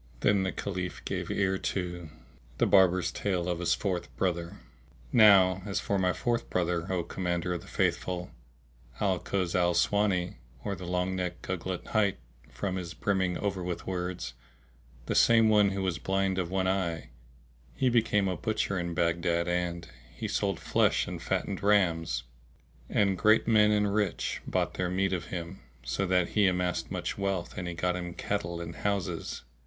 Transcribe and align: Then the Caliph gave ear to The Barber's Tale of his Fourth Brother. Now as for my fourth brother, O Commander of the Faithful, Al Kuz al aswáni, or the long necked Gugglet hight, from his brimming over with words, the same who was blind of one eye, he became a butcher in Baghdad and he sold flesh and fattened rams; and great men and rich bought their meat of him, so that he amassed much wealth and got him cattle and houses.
Then 0.21 0.41
the 0.41 0.51
Caliph 0.51 1.05
gave 1.05 1.29
ear 1.29 1.59
to 1.59 2.09
The 2.57 2.65
Barber's 2.65 3.11
Tale 3.11 3.47
of 3.47 3.59
his 3.59 3.75
Fourth 3.75 4.07
Brother. 4.17 4.57
Now 5.13 5.61
as 5.67 5.79
for 5.79 5.99
my 5.99 6.11
fourth 6.11 6.49
brother, 6.49 6.91
O 6.91 7.03
Commander 7.03 7.53
of 7.53 7.61
the 7.61 7.67
Faithful, 7.67 8.31
Al 8.99 9.19
Kuz 9.19 9.53
al 9.53 9.75
aswáni, 9.75 10.37
or 10.63 10.73
the 10.73 10.87
long 10.87 11.15
necked 11.15 11.43
Gugglet 11.43 11.85
hight, 11.89 12.17
from 12.49 12.77
his 12.77 12.95
brimming 12.95 13.37
over 13.37 13.63
with 13.63 13.85
words, 13.85 14.33
the 15.05 15.13
same 15.13 15.49
who 15.69 15.83
was 15.83 15.99
blind 15.99 16.39
of 16.39 16.49
one 16.49 16.67
eye, 16.67 17.11
he 17.75 17.87
became 17.87 18.27
a 18.27 18.35
butcher 18.35 18.79
in 18.79 18.95
Baghdad 18.95 19.47
and 19.47 19.87
he 20.15 20.27
sold 20.27 20.59
flesh 20.59 21.07
and 21.07 21.21
fattened 21.21 21.61
rams; 21.61 22.23
and 22.89 23.19
great 23.19 23.47
men 23.47 23.69
and 23.69 23.93
rich 23.93 24.41
bought 24.47 24.73
their 24.73 24.89
meat 24.89 25.13
of 25.13 25.25
him, 25.25 25.59
so 25.83 26.07
that 26.07 26.29
he 26.29 26.47
amassed 26.47 26.89
much 26.89 27.19
wealth 27.19 27.55
and 27.55 27.77
got 27.77 27.95
him 27.95 28.15
cattle 28.15 28.59
and 28.59 28.77
houses. 28.77 29.43